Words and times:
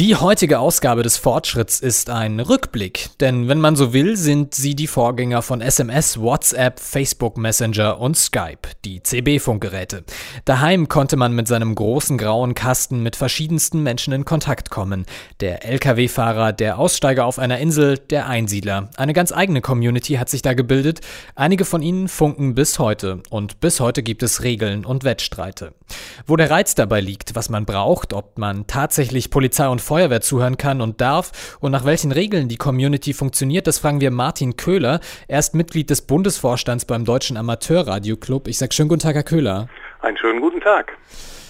Die 0.00 0.16
heutige 0.16 0.60
Ausgabe 0.60 1.02
des 1.02 1.18
Fortschritts 1.18 1.78
ist 1.78 2.08
ein 2.08 2.40
Rückblick, 2.40 3.10
denn 3.20 3.48
wenn 3.48 3.60
man 3.60 3.76
so 3.76 3.92
will, 3.92 4.16
sind 4.16 4.54
sie 4.54 4.74
die 4.74 4.86
Vorgänger 4.86 5.42
von 5.42 5.60
SMS, 5.60 6.18
WhatsApp, 6.18 6.80
Facebook 6.80 7.36
Messenger 7.36 8.00
und 8.00 8.16
Skype, 8.16 8.60
die 8.86 9.02
CB-Funkgeräte. 9.02 10.04
Daheim 10.46 10.88
konnte 10.88 11.18
man 11.18 11.34
mit 11.34 11.48
seinem 11.48 11.74
großen 11.74 12.16
grauen 12.16 12.54
Kasten 12.54 13.02
mit 13.02 13.14
verschiedensten 13.14 13.82
Menschen 13.82 14.14
in 14.14 14.24
Kontakt 14.24 14.70
kommen. 14.70 15.04
Der 15.40 15.66
Lkw-Fahrer, 15.66 16.54
der 16.54 16.78
Aussteiger 16.78 17.26
auf 17.26 17.38
einer 17.38 17.58
Insel, 17.58 17.98
der 17.98 18.26
Einsiedler. 18.26 18.88
Eine 18.96 19.12
ganz 19.12 19.32
eigene 19.32 19.60
Community 19.60 20.14
hat 20.14 20.30
sich 20.30 20.40
da 20.40 20.54
gebildet. 20.54 21.00
Einige 21.34 21.66
von 21.66 21.82
ihnen 21.82 22.08
funken 22.08 22.54
bis 22.54 22.78
heute 22.78 23.22
und 23.28 23.60
bis 23.60 23.80
heute 23.80 24.02
gibt 24.02 24.22
es 24.22 24.42
Regeln 24.44 24.86
und 24.86 25.04
Wettstreite. 25.04 25.74
Wo 26.26 26.36
der 26.36 26.50
Reiz 26.50 26.74
dabei 26.74 27.02
liegt, 27.02 27.34
was 27.34 27.50
man 27.50 27.66
braucht, 27.66 28.14
ob 28.14 28.38
man 28.38 28.66
tatsächlich 28.66 29.28
Polizei 29.28 29.68
und 29.68 29.82
Feuerwehr 29.90 30.20
zuhören 30.20 30.56
kann 30.56 30.80
und 30.80 31.00
darf 31.00 31.58
und 31.60 31.72
nach 31.72 31.84
welchen 31.84 32.12
Regeln 32.12 32.46
die 32.46 32.58
Community 32.58 33.12
funktioniert, 33.12 33.66
das 33.66 33.80
fragen 33.80 34.00
wir 34.00 34.12
Martin 34.12 34.54
Köhler. 34.54 35.00
Er 35.26 35.40
ist 35.40 35.52
Mitglied 35.52 35.90
des 35.90 36.02
Bundesvorstands 36.02 36.84
beim 36.84 37.04
Deutschen 37.04 37.36
Amateurradioclub. 37.36 38.46
Ich 38.46 38.58
sage 38.58 38.72
schönen 38.72 38.88
guten 38.88 39.00
Tag, 39.00 39.16
Herr 39.16 39.24
Köhler. 39.24 39.66
Einen 40.00 40.16
schönen 40.16 40.40
guten 40.40 40.60
Tag. 40.60 40.96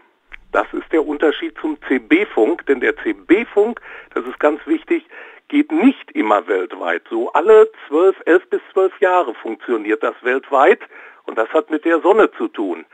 Das 0.53 0.67
ist 0.73 0.93
der 0.93 1.07
Unterschied 1.07 1.57
zum 1.61 1.79
CB-Funk, 1.89 2.67
denn 2.67 2.81
der 2.81 2.97
CB-Funk, 2.97 3.81
das 4.15 4.25
ist 4.27 4.39
ganz 4.39 4.65
wichtig, 4.67 5.07
geht 5.49 5.73
nicht 5.73 6.11
immer 6.13 6.47
weltweit. 6.47 7.03
So 7.11 7.33
alle 7.33 7.71
zwölf, 7.89 8.17
elf 8.27 8.49
bis 8.51 8.61
zwölf 8.73 8.93
Jahre 9.01 9.35
funktioniert 9.35 10.03
das 10.03 10.15
weltweit 10.23 10.81
und 11.25 11.39
das 11.39 11.49
hat 11.51 11.71
mit 11.71 11.85
der 11.85 12.01
Sonne 12.01 12.31
zu 12.33 12.49
tun. 12.49 12.85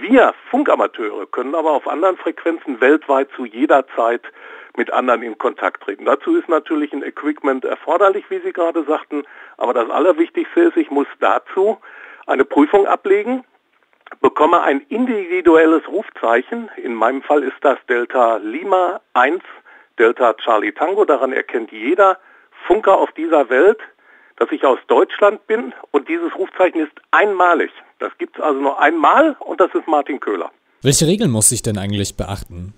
Wir 0.00 0.34
Funkamateure 0.50 1.26
können 1.26 1.54
aber 1.54 1.70
auf 1.70 1.86
anderen 1.86 2.16
Frequenzen 2.16 2.80
weltweit 2.80 3.28
zu 3.36 3.44
jeder 3.44 3.86
Zeit 3.94 4.22
mit 4.76 4.92
anderen 4.92 5.22
in 5.22 5.38
Kontakt 5.38 5.84
treten. 5.84 6.04
Dazu 6.04 6.36
ist 6.36 6.48
natürlich 6.48 6.92
ein 6.92 7.02
Equipment 7.02 7.64
erforderlich, 7.64 8.24
wie 8.28 8.40
Sie 8.40 8.52
gerade 8.52 8.84
sagten, 8.84 9.24
aber 9.56 9.72
das 9.72 9.88
Allerwichtigste 9.88 10.60
ist, 10.60 10.76
ich 10.76 10.90
muss 10.90 11.06
dazu 11.20 11.78
eine 12.26 12.44
Prüfung 12.44 12.86
ablegen, 12.86 13.44
bekomme 14.20 14.62
ein 14.62 14.80
individuelles 14.88 15.86
Rufzeichen. 15.88 16.68
In 16.82 16.94
meinem 16.94 17.22
Fall 17.22 17.42
ist 17.42 17.56
das 17.62 17.78
Delta 17.88 18.36
Lima 18.36 19.00
1, 19.14 19.42
Delta 19.98 20.34
Charlie 20.34 20.72
Tango. 20.72 21.04
Daran 21.04 21.32
erkennt 21.32 21.72
jeder 21.72 22.18
Funker 22.66 22.98
auf 22.98 23.12
dieser 23.12 23.48
Welt, 23.48 23.78
dass 24.36 24.50
ich 24.52 24.64
aus 24.64 24.78
Deutschland 24.88 25.46
bin 25.46 25.72
und 25.90 26.08
dieses 26.08 26.34
Rufzeichen 26.34 26.80
ist 26.80 26.92
einmalig. 27.10 27.70
Das 27.98 28.16
gibt 28.18 28.36
es 28.36 28.42
also 28.42 28.60
nur 28.60 28.80
einmal 28.80 29.36
und 29.40 29.60
das 29.60 29.74
ist 29.74 29.86
Martin 29.86 30.20
Köhler. 30.20 30.50
Welche 30.82 31.06
Regeln 31.06 31.30
muss 31.30 31.50
ich 31.52 31.62
denn 31.62 31.78
eigentlich 31.78 32.16
beachten? 32.16 32.74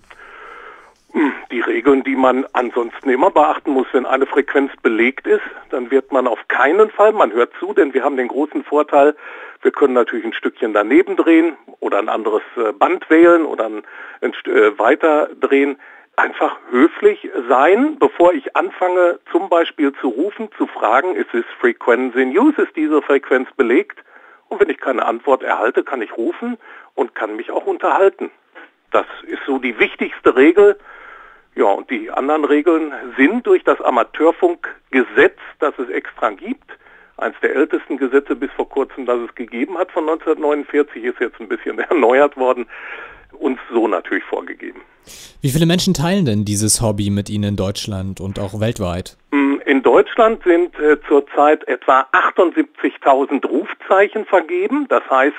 Hm, 1.11 1.33
die 1.51 1.61
Regeln, 1.61 2.03
die 2.03 2.15
man 2.15 2.45
ansonsten 2.53 3.09
immer 3.09 3.31
beachten 3.31 3.71
muss, 3.71 3.87
wenn 3.93 4.05
eine 4.05 4.27
Frequenz 4.27 4.71
belegt 4.83 5.25
ist, 5.25 5.41
dann 5.71 5.89
wird 5.89 6.11
man 6.11 6.27
auf 6.27 6.47
keinen 6.47 6.91
Fall, 6.91 7.13
man 7.13 7.31
hört 7.31 7.51
zu, 7.59 7.73
denn 7.73 7.95
wir 7.95 8.03
haben 8.03 8.15
den 8.15 8.27
großen 8.27 8.63
Vorteil, 8.63 9.15
wir 9.61 9.71
können 9.71 9.93
natürlich 9.93 10.23
ein 10.23 10.33
Stückchen 10.33 10.73
daneben 10.73 11.15
drehen 11.17 11.57
oder 11.79 11.97
ein 11.97 12.09
anderes 12.09 12.43
äh, 12.57 12.71
Band 12.73 13.09
wählen 13.09 13.45
oder 13.45 13.65
ein, 13.65 13.83
ein 14.21 14.33
äh, 14.45 14.77
weiter 14.77 15.29
drehen. 15.39 15.79
Einfach 16.15 16.57
höflich 16.69 17.29
sein, 17.47 17.97
bevor 17.97 18.33
ich 18.33 18.55
anfange, 18.55 19.19
zum 19.31 19.49
Beispiel 19.49 19.93
zu 20.01 20.09
rufen, 20.09 20.49
zu 20.57 20.67
fragen, 20.67 21.15
ist 21.15 21.33
es 21.33 21.45
Frequency 21.59 22.21
in 22.21 22.37
Use, 22.37 22.61
ist 22.61 22.75
diese 22.75 23.01
Frequenz 23.01 23.49
belegt? 23.57 23.99
Und 24.47 24.59
wenn 24.59 24.69
ich 24.69 24.79
keine 24.79 25.05
Antwort 25.05 25.43
erhalte, 25.43 25.83
kann 25.83 26.01
ich 26.01 26.15
rufen 26.17 26.57
und 26.93 27.15
kann 27.15 27.35
mich 27.35 27.51
auch 27.51 27.65
unterhalten. 27.65 28.31
Das 28.91 29.05
ist 29.23 29.39
so 29.45 29.59
die 29.59 29.79
wichtigste 29.79 30.35
Regel, 30.35 30.77
ja, 31.55 31.65
und 31.65 31.89
die 31.89 32.09
anderen 32.09 32.45
Regeln 32.45 32.91
sind 33.17 33.45
durch 33.45 33.63
das 33.63 33.81
Amateurfunkgesetz, 33.81 35.37
das 35.59 35.73
es 35.77 35.89
extra 35.89 36.29
gibt, 36.31 36.71
eines 37.17 37.35
der 37.41 37.55
ältesten 37.55 37.97
Gesetze 37.97 38.35
bis 38.35 38.51
vor 38.55 38.69
kurzem, 38.69 39.05
das 39.05 39.19
es 39.27 39.35
gegeben 39.35 39.77
hat, 39.77 39.91
von 39.91 40.03
1949, 40.03 41.03
ist 41.03 41.19
jetzt 41.19 41.39
ein 41.39 41.49
bisschen 41.49 41.79
erneuert 41.89 42.37
worden, 42.37 42.67
uns 43.39 43.59
so 43.71 43.87
natürlich 43.87 44.23
vorgegeben. 44.23 44.81
Wie 45.41 45.49
viele 45.49 45.65
Menschen 45.65 45.93
teilen 45.93 46.25
denn 46.25 46.45
dieses 46.45 46.81
Hobby 46.81 47.09
mit 47.09 47.29
Ihnen 47.29 47.49
in 47.49 47.55
Deutschland 47.55 48.19
und 48.19 48.39
auch 48.39 48.59
weltweit? 48.59 49.17
Hm, 49.31 49.61
in 49.65 49.81
Deutschland 49.81 50.43
sind 50.43 50.77
äh, 50.79 50.97
zurzeit 51.07 51.67
etwa 51.67 52.05
78.000 52.11 53.45
Rufzeichen 53.47 54.25
vergeben. 54.25 54.87
Das 54.89 55.03
heißt, 55.09 55.35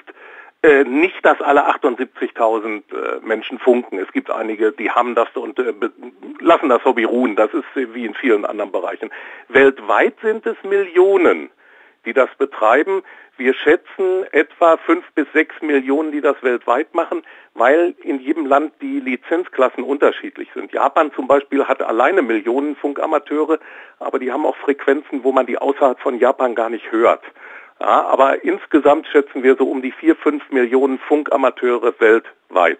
äh, 0.63 0.85
nicht, 0.85 1.25
dass 1.25 1.41
alle 1.41 1.67
78.000 1.69 2.83
äh, 2.93 3.21
Menschen 3.23 3.59
funken. 3.59 3.99
Es 3.99 4.13
gibt 4.13 4.31
einige, 4.31 4.73
die 4.73 4.91
haben 4.91 5.15
das 5.15 5.29
und 5.35 5.59
äh, 5.59 5.73
lassen 6.39 6.69
das 6.69 6.85
Hobby 6.85 7.05
ruhen. 7.05 7.35
Das 7.35 7.53
ist 7.55 7.65
wie 7.75 8.05
in 8.05 8.15
vielen 8.15 8.45
anderen 8.45 8.71
Bereichen. 8.71 9.11
Weltweit 9.49 10.17
sind 10.23 10.45
es 10.47 10.57
Millionen, 10.63 11.51
die 12.05 12.13
das 12.13 12.29
betreiben. 12.37 13.03
Wir 13.39 13.55
schätzen 13.55 14.27
etwa 14.33 14.77
fünf 14.77 15.03
bis 15.15 15.27
sechs 15.33 15.55
Millionen, 15.63 16.13
die 16.13 16.21
das 16.21 16.37
weltweit 16.43 16.95
machen, 16.95 17.23
weil 17.55 17.95
in 18.03 18.21
jedem 18.21 18.45
Land 18.45 18.75
die 18.83 19.01
Lizenzklassen 19.01 19.83
unterschiedlich 19.83 20.51
sind. 20.53 20.73
Japan 20.75 21.11
zum 21.15 21.27
Beispiel 21.27 21.65
hat 21.65 21.81
alleine 21.81 22.21
Millionen 22.21 22.77
Funkamateure, 22.77 23.59
aber 23.99 24.19
die 24.19 24.31
haben 24.31 24.45
auch 24.45 24.57
Frequenzen, 24.57 25.25
wo 25.25 25.33
man 25.33 25.47
die 25.47 25.57
außerhalb 25.57 25.99
von 26.01 26.19
Japan 26.19 26.55
gar 26.55 26.69
nicht 26.69 26.93
hört. 26.93 27.23
Ja, 27.81 28.07
aber 28.09 28.45
insgesamt 28.45 29.07
schätzen 29.07 29.43
wir 29.43 29.57
so 29.57 29.65
um 29.65 29.81
die 29.81 29.93
vier, 29.93 30.15
fünf 30.17 30.43
Millionen 30.51 30.99
Funkamateure 30.99 31.95
weltweit. 31.99 32.79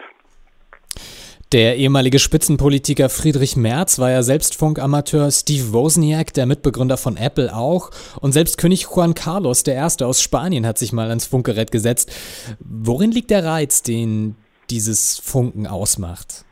Der 1.53 1.77
ehemalige 1.77 2.21
Spitzenpolitiker 2.21 3.09
Friedrich 3.09 3.57
Merz 3.57 3.99
war 3.99 4.11
ja 4.11 4.23
selbst 4.23 4.57
Funkamateur, 4.57 5.33
Steve 5.33 5.73
Wozniak, 5.73 6.33
der 6.33 6.47
Mitbegründer 6.47 6.97
von 6.97 7.17
Apple 7.17 7.53
auch, 7.53 7.91
und 8.21 8.31
selbst 8.31 8.57
König 8.57 8.87
Juan 8.95 9.15
Carlos 9.15 9.65
I. 9.67 10.05
aus 10.05 10.23
Spanien 10.23 10.65
hat 10.65 10.79
sich 10.79 10.93
mal 10.93 11.09
ans 11.09 11.27
Funkgerät 11.27 11.73
gesetzt. 11.73 12.13
Worin 12.61 13.11
liegt 13.11 13.31
der 13.31 13.45
Reiz, 13.45 13.83
den 13.83 14.37
dieses 14.71 15.19
Funken 15.19 15.67
ausmacht? 15.67 16.45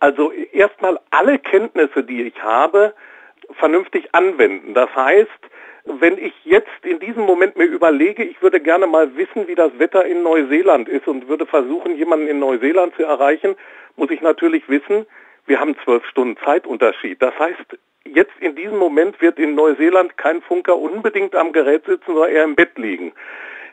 Also 0.00 0.30
erstmal 0.52 1.00
alle 1.10 1.38
Kenntnisse, 1.38 2.04
die 2.04 2.24
ich 2.24 2.42
habe, 2.42 2.92
vernünftig 3.58 4.14
anwenden. 4.14 4.74
Das 4.74 4.90
heißt, 4.94 5.30
wenn 6.00 6.18
ich 6.18 6.32
jetzt 6.44 6.84
in 6.84 6.98
diesem 6.98 7.24
Moment 7.24 7.56
mir 7.56 7.64
überlege, 7.64 8.22
ich 8.24 8.40
würde 8.42 8.60
gerne 8.60 8.86
mal 8.86 9.16
wissen, 9.16 9.48
wie 9.48 9.54
das 9.54 9.78
Wetter 9.78 10.04
in 10.04 10.22
Neuseeland 10.22 10.88
ist 10.88 11.08
und 11.08 11.28
würde 11.28 11.46
versuchen, 11.46 11.96
jemanden 11.96 12.28
in 12.28 12.38
Neuseeland 12.38 12.94
zu 12.94 13.04
erreichen, 13.04 13.56
muss 13.96 14.10
ich 14.10 14.20
natürlich 14.20 14.68
wissen, 14.68 15.06
wir 15.46 15.60
haben 15.60 15.76
zwölf 15.84 16.04
Stunden 16.06 16.36
Zeitunterschied. 16.44 17.20
Das 17.22 17.36
heißt, 17.38 17.78
jetzt 18.04 18.32
in 18.40 18.54
diesem 18.54 18.76
Moment 18.76 19.20
wird 19.20 19.38
in 19.38 19.54
Neuseeland 19.54 20.16
kein 20.16 20.42
Funker 20.42 20.76
unbedingt 20.76 21.34
am 21.34 21.52
Gerät 21.52 21.84
sitzen, 21.86 22.04
sondern 22.06 22.30
eher 22.30 22.44
im 22.44 22.54
Bett 22.54 22.76
liegen. 22.76 23.12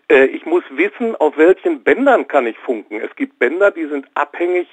Äh, 0.10 0.26
ich 0.26 0.46
muss 0.46 0.64
wissen, 0.70 1.16
auf 1.16 1.38
welchen 1.38 1.84
Bändern 1.84 2.28
kann 2.28 2.48
ich 2.48 2.58
funken. 2.60 3.02
Es 3.02 3.16
gibt 3.16 3.40
Bänder, 3.40 3.72
die 3.72 3.86
sind 3.86 4.08
abhängig 4.14 4.68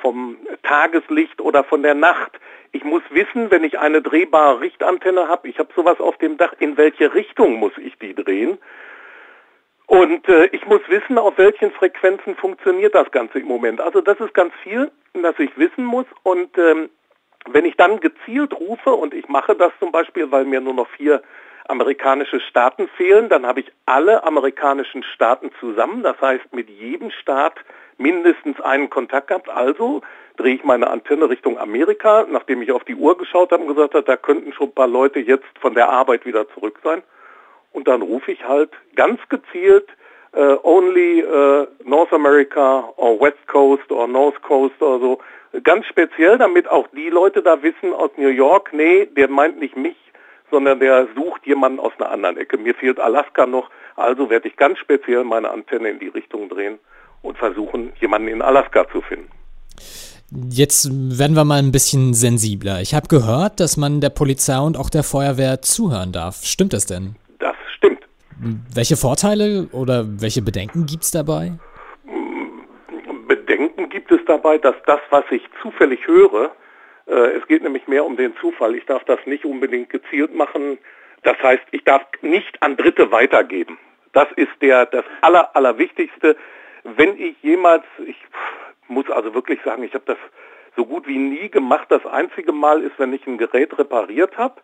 vom 0.00 0.36
Tageslicht 0.62 1.40
oder 1.40 1.64
von 1.64 1.82
der 1.82 1.94
Nacht. 1.94 2.38
Ich 2.72 2.84
muss 2.84 3.02
wissen, 3.10 3.50
wenn 3.50 3.64
ich 3.64 3.78
eine 3.78 4.02
drehbare 4.02 4.60
Richtantenne 4.60 5.28
habe, 5.28 5.48
ich 5.48 5.58
habe 5.58 5.70
sowas 5.74 6.00
auf 6.00 6.18
dem 6.18 6.36
Dach, 6.36 6.54
in 6.58 6.76
welche 6.76 7.14
Richtung 7.14 7.54
muss 7.54 7.72
ich 7.78 7.98
die 7.98 8.14
drehen? 8.14 8.58
Und 9.86 10.28
äh, 10.28 10.46
ich 10.52 10.66
muss 10.66 10.82
wissen, 10.88 11.16
auf 11.16 11.38
welchen 11.38 11.72
Frequenzen 11.72 12.36
funktioniert 12.36 12.94
das 12.94 13.10
Ganze 13.10 13.38
im 13.38 13.46
Moment. 13.46 13.80
Also 13.80 14.02
das 14.02 14.20
ist 14.20 14.34
ganz 14.34 14.52
viel, 14.62 14.90
das 15.14 15.38
ich 15.38 15.56
wissen 15.56 15.84
muss. 15.84 16.04
Und 16.24 16.58
ähm, 16.58 16.90
wenn 17.50 17.64
ich 17.64 17.74
dann 17.76 17.98
gezielt 18.00 18.52
rufe, 18.52 18.90
und 18.90 19.14
ich 19.14 19.28
mache 19.28 19.54
das 19.56 19.72
zum 19.80 19.90
Beispiel, 19.90 20.30
weil 20.30 20.44
mir 20.44 20.60
nur 20.60 20.74
noch 20.74 20.88
vier 20.90 21.22
amerikanische 21.68 22.40
Staaten 22.40 22.88
fehlen, 22.96 23.30
dann 23.30 23.46
habe 23.46 23.60
ich 23.60 23.72
alle 23.86 24.24
amerikanischen 24.24 25.02
Staaten 25.02 25.50
zusammen. 25.58 26.02
Das 26.02 26.20
heißt, 26.20 26.52
mit 26.52 26.68
jedem 26.68 27.10
Staat 27.10 27.54
mindestens 27.96 28.60
einen 28.60 28.90
Kontakt 28.90 29.28
gehabt. 29.28 29.48
Also 29.48 30.02
drehe 30.38 30.54
ich 30.54 30.64
meine 30.64 30.88
Antenne 30.88 31.28
Richtung 31.28 31.58
Amerika, 31.58 32.24
nachdem 32.30 32.62
ich 32.62 32.72
auf 32.72 32.84
die 32.84 32.94
Uhr 32.94 33.18
geschaut 33.18 33.52
habe 33.52 33.62
und 33.62 33.68
gesagt 33.68 33.94
habe, 33.94 34.04
da 34.04 34.16
könnten 34.16 34.52
schon 34.52 34.68
ein 34.68 34.74
paar 34.74 34.86
Leute 34.86 35.18
jetzt 35.18 35.46
von 35.60 35.74
der 35.74 35.90
Arbeit 35.90 36.24
wieder 36.24 36.48
zurück 36.50 36.78
sein. 36.82 37.02
Und 37.72 37.88
dann 37.88 38.02
rufe 38.02 38.32
ich 38.32 38.44
halt 38.44 38.70
ganz 38.94 39.20
gezielt 39.28 39.88
uh, 40.36 40.56
only 40.62 41.24
uh, 41.24 41.66
North 41.84 42.12
America 42.12 42.88
or 42.96 43.20
West 43.20 43.46
Coast 43.46 43.90
or 43.90 44.06
North 44.06 44.40
Coast 44.42 44.80
oder 44.80 44.98
so. 45.00 45.18
Ganz 45.64 45.86
speziell, 45.86 46.38
damit 46.38 46.68
auch 46.68 46.86
die 46.88 47.10
Leute 47.10 47.42
da 47.42 47.62
wissen 47.62 47.92
aus 47.92 48.10
New 48.16 48.28
York, 48.28 48.70
nee, 48.72 49.06
der 49.06 49.28
meint 49.28 49.58
nicht 49.58 49.76
mich, 49.76 49.96
sondern 50.50 50.78
der 50.78 51.08
sucht 51.14 51.46
jemanden 51.46 51.80
aus 51.80 51.92
einer 51.98 52.10
anderen 52.10 52.36
Ecke. 52.36 52.58
Mir 52.58 52.74
fehlt 52.74 53.00
Alaska 53.00 53.46
noch, 53.46 53.70
also 53.96 54.30
werde 54.30 54.48
ich 54.48 54.56
ganz 54.56 54.78
speziell 54.78 55.24
meine 55.24 55.50
Antenne 55.50 55.88
in 55.88 55.98
die 55.98 56.08
Richtung 56.08 56.48
drehen 56.48 56.78
und 57.22 57.38
versuchen, 57.38 57.92
jemanden 58.00 58.28
in 58.28 58.42
Alaska 58.42 58.88
zu 58.90 59.00
finden. 59.00 59.30
Jetzt 60.30 60.90
werden 60.92 61.36
wir 61.36 61.44
mal 61.44 61.58
ein 61.58 61.72
bisschen 61.72 62.12
sensibler. 62.12 62.82
Ich 62.82 62.94
habe 62.94 63.08
gehört, 63.08 63.60
dass 63.60 63.78
man 63.78 64.02
der 64.02 64.10
Polizei 64.10 64.58
und 64.58 64.76
auch 64.76 64.90
der 64.90 65.02
Feuerwehr 65.02 65.62
zuhören 65.62 66.12
darf. 66.12 66.44
Stimmt 66.44 66.74
das 66.74 66.84
denn? 66.84 67.16
Das 67.38 67.56
stimmt. 67.74 68.00
Welche 68.74 68.96
Vorteile 68.96 69.68
oder 69.72 70.04
welche 70.20 70.42
Bedenken 70.42 70.84
gibt 70.84 71.04
es 71.04 71.12
dabei? 71.12 71.52
Bedenken 73.26 73.88
gibt 73.88 74.12
es 74.12 74.20
dabei, 74.26 74.58
dass 74.58 74.74
das, 74.86 75.00
was 75.08 75.24
ich 75.30 75.42
zufällig 75.62 76.06
höre, 76.06 76.52
äh, 77.06 77.38
es 77.38 77.46
geht 77.46 77.62
nämlich 77.62 77.88
mehr 77.88 78.04
um 78.04 78.16
den 78.16 78.36
Zufall. 78.36 78.74
Ich 78.74 78.84
darf 78.84 79.04
das 79.04 79.18
nicht 79.24 79.46
unbedingt 79.46 79.88
gezielt 79.88 80.34
machen. 80.34 80.78
Das 81.22 81.38
heißt, 81.42 81.64
ich 81.70 81.84
darf 81.84 82.02
nicht 82.20 82.62
an 82.62 82.76
Dritte 82.76 83.10
weitergeben. 83.10 83.78
Das 84.12 84.28
ist 84.36 84.52
der, 84.60 84.86
das 84.86 85.04
Aller, 85.22 85.56
Allerwichtigste. 85.56 86.36
Wenn 86.84 87.18
ich 87.18 87.36
jemals, 87.42 87.84
ich 88.06 88.16
muss 88.88 89.10
also 89.10 89.34
wirklich 89.34 89.60
sagen, 89.64 89.82
ich 89.82 89.94
habe 89.94 90.04
das 90.06 90.18
so 90.76 90.86
gut 90.86 91.06
wie 91.06 91.18
nie 91.18 91.48
gemacht. 91.48 91.86
Das 91.90 92.04
einzige 92.06 92.52
Mal 92.52 92.82
ist, 92.82 92.98
wenn 92.98 93.12
ich 93.12 93.26
ein 93.26 93.38
Gerät 93.38 93.78
repariert 93.78 94.38
habe, 94.38 94.60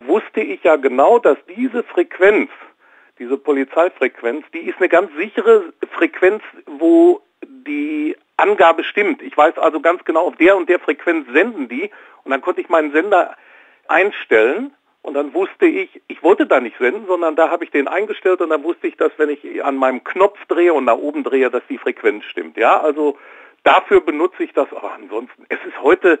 wusste 0.00 0.40
ich 0.40 0.62
ja 0.64 0.76
genau, 0.76 1.18
dass 1.18 1.38
diese 1.56 1.82
Frequenz, 1.82 2.50
diese 3.18 3.36
Polizeifrequenz, 3.36 4.44
die 4.52 4.60
ist 4.60 4.78
eine 4.78 4.88
ganz 4.88 5.10
sichere 5.16 5.72
Frequenz, 5.92 6.42
wo 6.66 7.20
die 7.44 8.16
Angabe 8.36 8.84
stimmt. 8.84 9.22
Ich 9.22 9.36
weiß 9.36 9.58
also 9.58 9.80
ganz 9.80 10.04
genau, 10.04 10.26
auf 10.26 10.36
der 10.36 10.56
und 10.56 10.68
der 10.68 10.80
Frequenz 10.80 11.26
senden 11.32 11.68
die 11.68 11.90
und 12.24 12.30
dann 12.30 12.40
konnte 12.40 12.62
ich 12.62 12.68
meinen 12.68 12.92
Sender 12.92 13.36
einstellen 13.88 14.72
und 15.02 15.14
dann 15.14 15.34
wusste 15.34 15.66
ich, 15.66 16.00
ich 16.08 16.22
wollte 16.22 16.46
da 16.46 16.60
nicht 16.60 16.78
senden, 16.78 17.06
sondern 17.06 17.36
da 17.36 17.50
habe 17.50 17.64
ich 17.64 17.70
den 17.70 17.88
eingestellt 17.88 18.40
und 18.40 18.50
dann 18.50 18.62
wusste 18.62 18.86
ich, 18.86 18.96
dass 18.96 19.12
wenn 19.18 19.30
ich 19.30 19.64
an 19.64 19.76
meinem 19.76 20.04
Knopf 20.04 20.38
drehe 20.46 20.74
und 20.74 20.84
nach 20.84 20.96
oben 20.96 21.24
drehe, 21.24 21.50
dass 21.50 21.62
die 21.68 21.78
Frequenz 21.78 22.24
stimmt. 22.24 22.56
Ja, 22.56 22.80
also 22.80 23.18
dafür 23.64 24.00
benutze 24.00 24.42
ich 24.44 24.52
das. 24.52 24.68
Aber 24.72 24.92
ansonsten, 24.92 25.44
es 25.48 25.58
ist 25.66 25.80
heute 25.82 26.20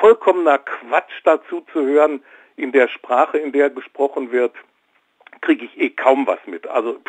vollkommener 0.00 0.58
Quatsch 0.58 1.12
dazu 1.24 1.62
zu 1.72 1.86
hören, 1.86 2.22
in 2.56 2.72
der 2.72 2.88
Sprache, 2.88 3.38
in 3.38 3.52
der 3.52 3.70
gesprochen 3.70 4.30
wird, 4.30 4.54
kriege 5.40 5.64
ich 5.64 5.78
eh 5.78 5.90
kaum 5.90 6.26
was 6.26 6.38
mit. 6.46 6.68
Also 6.68 7.00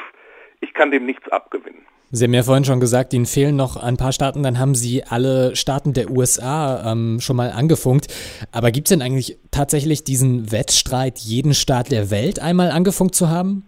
ich 0.60 0.74
kann 0.74 0.92
dem 0.92 1.06
nichts 1.06 1.28
abgewinnen. 1.30 1.86
Sie 2.12 2.24
haben 2.24 2.34
ja 2.34 2.44
vorhin 2.44 2.64
schon 2.64 2.80
gesagt, 2.80 3.14
Ihnen 3.14 3.26
fehlen 3.26 3.56
noch 3.56 3.76
ein 3.76 3.98
paar 3.98 4.12
Staaten. 4.12 4.44
Dann 4.44 4.60
haben 4.60 4.76
Sie 4.76 5.04
alle 5.04 5.56
Staaten 5.56 5.94
der 5.94 6.10
USA 6.12 6.92
ähm, 6.92 7.20
schon 7.20 7.36
mal 7.36 7.52
angefunkt. 7.52 8.08
Aber 8.52 8.72
gibt 8.72 8.88
es 8.88 8.90
denn 8.90 9.02
eigentlich 9.02 9.38
tatsächlich 9.52 10.04
diesen 10.04 10.52
Wettstreit, 10.52 11.18
jeden 11.18 11.54
Staat 11.54 11.92
der 11.92 12.12
Welt 12.12 12.42
einmal 12.42 12.72
angefunkt 12.72 13.16
zu 13.16 13.30
haben? 13.30 13.66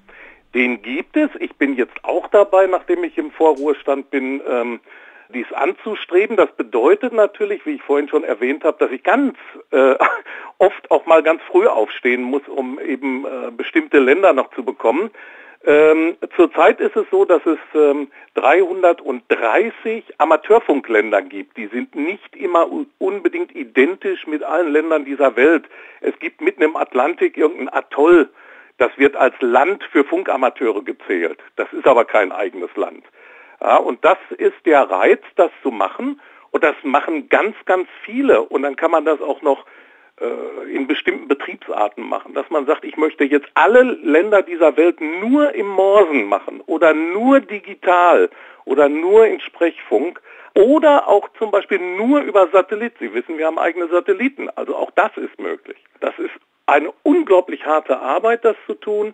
Den 0.53 0.81
gibt 0.81 1.17
es. 1.17 1.29
Ich 1.39 1.55
bin 1.55 1.75
jetzt 1.75 2.03
auch 2.03 2.27
dabei, 2.29 2.67
nachdem 2.67 3.03
ich 3.03 3.17
im 3.17 3.31
Vorruhestand 3.31 4.11
bin, 4.11 4.41
ähm, 4.49 4.79
dies 5.33 5.51
anzustreben. 5.53 6.37
Das 6.37 6.51
bedeutet 6.51 7.13
natürlich, 7.13 7.65
wie 7.65 7.75
ich 7.75 7.81
vorhin 7.83 8.09
schon 8.09 8.23
erwähnt 8.23 8.63
habe, 8.63 8.77
dass 8.79 8.91
ich 8.91 9.03
ganz 9.03 9.37
äh, 9.71 9.95
oft 10.57 10.91
auch 10.91 11.05
mal 11.05 11.23
ganz 11.23 11.41
früh 11.43 11.67
aufstehen 11.67 12.23
muss, 12.23 12.47
um 12.47 12.79
eben 12.79 13.25
äh, 13.25 13.51
bestimmte 13.51 13.99
Länder 13.99 14.33
noch 14.33 14.53
zu 14.53 14.63
bekommen. 14.63 15.11
Ähm, 15.65 16.15
zurzeit 16.35 16.79
ist 16.79 16.95
es 16.95 17.05
so, 17.11 17.25
dass 17.25 17.45
es 17.45 17.57
ähm, 17.73 18.09
330 18.35 20.05
Amateurfunkländer 20.17 21.21
gibt. 21.23 21.57
Die 21.57 21.67
sind 21.67 21.95
nicht 21.95 22.35
immer 22.35 22.67
unbedingt 22.99 23.55
identisch 23.55 24.27
mit 24.27 24.43
allen 24.43 24.71
Ländern 24.71 25.03
dieser 25.03 25.35
Welt. 25.35 25.65
Es 26.01 26.17
gibt 26.19 26.41
mitten 26.41 26.61
im 26.61 26.75
Atlantik 26.75 27.37
irgendein 27.37 27.69
Atoll, 27.69 28.29
das 28.77 28.91
wird 28.97 29.15
als 29.15 29.33
Land 29.39 29.83
für 29.91 30.03
Funkamateure 30.03 30.83
gezählt. 30.83 31.39
Das 31.55 31.71
ist 31.73 31.87
aber 31.87 32.05
kein 32.05 32.31
eigenes 32.31 32.69
Land. 32.75 33.03
Ja, 33.61 33.77
und 33.77 34.03
das 34.03 34.17
ist 34.37 34.65
der 34.65 34.89
Reiz, 34.89 35.21
das 35.35 35.51
zu 35.63 35.71
machen. 35.71 36.21
Und 36.51 36.63
das 36.63 36.75
machen 36.83 37.29
ganz, 37.29 37.55
ganz 37.65 37.87
viele. 38.03 38.41
Und 38.41 38.63
dann 38.63 38.75
kann 38.75 38.91
man 38.91 39.05
das 39.05 39.21
auch 39.21 39.41
noch 39.41 39.65
äh, 40.19 40.73
in 40.73 40.87
bestimmten 40.87 41.27
Betriebsarten 41.27 42.03
machen, 42.03 42.33
dass 42.33 42.49
man 42.49 42.65
sagt, 42.65 42.83
ich 42.85 42.97
möchte 42.97 43.23
jetzt 43.23 43.47
alle 43.53 43.83
Länder 43.83 44.41
dieser 44.41 44.75
Welt 44.75 44.99
nur 45.01 45.53
im 45.53 45.67
Morsen 45.67 46.25
machen 46.25 46.61
oder 46.65 46.93
nur 46.93 47.39
digital 47.39 48.29
oder 48.65 48.89
nur 48.89 49.27
in 49.27 49.39
Sprechfunk 49.39 50.19
oder 50.55 51.07
auch 51.07 51.29
zum 51.37 51.51
Beispiel 51.51 51.79
nur 51.97 52.21
über 52.21 52.47
Satellit. 52.47 52.93
Sie 52.99 53.13
wissen, 53.13 53.37
wir 53.37 53.45
haben 53.45 53.59
eigene 53.59 53.87
Satelliten, 53.89 54.49
also 54.55 54.75
auch 54.75 54.89
das 54.95 55.15
ist 55.17 55.39
möglich. 55.39 55.77
Das 55.99 56.17
ist 56.17 56.33
eine 56.65 56.91
unglaublich 57.03 57.65
harte 57.65 57.99
Arbeit, 57.99 58.43
das 58.43 58.55
zu 58.65 58.73
tun, 58.73 59.13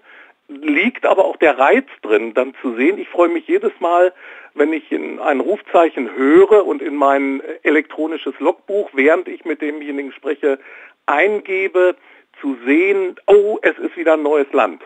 liegt 0.62 1.06
aber 1.06 1.26
auch 1.26 1.38
der 1.38 1.58
Reiz 1.58 1.88
drin, 2.02 2.34
dann 2.34 2.54
zu 2.62 2.76
sehen. 2.76 2.98
Ich 2.98 3.10
freue 3.10 3.30
mich 3.30 3.48
jedes 3.48 3.72
Mal, 3.80 4.14
wenn 4.54 4.74
ich 4.74 4.92
in 4.92 5.20
ein 5.20 5.40
Rufzeichen 5.40 6.16
höre 6.16 6.66
und 6.66 6.82
in 6.82 6.96
mein 6.96 7.42
elektronisches 7.64 8.34
Logbuch, 8.40 8.90
während 8.94 9.28
ich 9.28 9.46
mit 9.46 9.62
demjenigen 9.62 10.12
spreche, 10.12 10.60
eingebe, 11.06 11.96
zu 12.42 12.58
sehen, 12.66 13.16
oh, 13.28 13.58
es 13.62 13.78
ist 13.78 13.96
wieder 13.96 14.14
ein 14.14 14.24
neues 14.24 14.52
Land. 14.52 14.82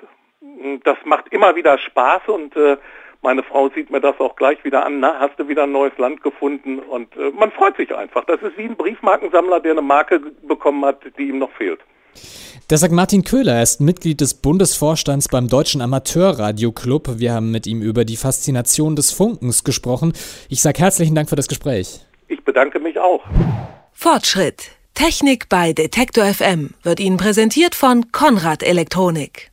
Das 0.83 0.97
macht 1.05 1.31
immer 1.31 1.55
wieder 1.55 1.77
Spaß 1.77 2.27
und 2.27 2.55
äh, 2.55 2.77
meine 3.21 3.43
Frau 3.43 3.69
sieht 3.69 3.89
mir 3.89 3.99
das 3.99 4.19
auch 4.19 4.35
gleich 4.35 4.63
wieder 4.63 4.85
an, 4.85 4.99
na, 4.99 5.19
hast 5.19 5.39
du 5.39 5.47
wieder 5.47 5.63
ein 5.63 5.71
neues 5.71 5.97
Land 5.97 6.21
gefunden 6.21 6.79
und 6.79 7.15
äh, 7.17 7.31
man 7.31 7.51
freut 7.51 7.75
sich 7.77 7.93
einfach. 7.93 8.25
Das 8.25 8.41
ist 8.41 8.57
wie 8.57 8.65
ein 8.65 8.75
Briefmarkensammler, 8.75 9.59
der 9.59 9.71
eine 9.71 9.81
Marke 9.81 10.19
bekommen 10.19 10.85
hat, 10.85 11.01
die 11.17 11.29
ihm 11.29 11.39
noch 11.39 11.51
fehlt. 11.51 11.79
Das 12.67 12.81
sagt 12.81 12.91
Martin 12.91 13.23
Köhler, 13.23 13.55
er 13.55 13.63
ist 13.63 13.79
Mitglied 13.79 14.19
des 14.19 14.33
Bundesvorstands 14.33 15.29
beim 15.29 15.47
Deutschen 15.47 15.81
Amateurradio-Club. 15.81 17.11
Wir 17.17 17.33
haben 17.33 17.49
mit 17.49 17.65
ihm 17.65 17.81
über 17.81 18.03
die 18.03 18.17
Faszination 18.17 18.97
des 18.97 19.11
Funkens 19.11 19.63
gesprochen. 19.63 20.11
Ich 20.49 20.61
sage 20.61 20.79
herzlichen 20.79 21.15
Dank 21.15 21.29
für 21.29 21.37
das 21.37 21.47
Gespräch. 21.47 22.01
Ich 22.27 22.43
bedanke 22.43 22.79
mich 22.79 22.99
auch. 22.99 23.23
Fortschritt 23.93 24.71
Technik 24.97 25.47
bei 25.47 25.73
Detektor 25.73 26.25
FM 26.25 26.73
wird 26.81 26.99
Ihnen 26.99 27.17
präsentiert 27.17 27.75
von 27.75 28.11
Konrad 28.11 28.63
Elektronik. 28.63 29.51